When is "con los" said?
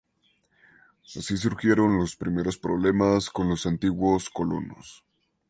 3.29-3.67